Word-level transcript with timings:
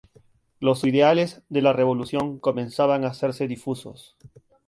Los 0.59 0.83
ideales 0.83 1.43
de 1.49 1.61
la 1.61 1.73
Revolución 1.73 2.39
comenzaban 2.39 3.05
a 3.05 3.09
hacerse 3.09 3.47
difusos. 3.47 4.15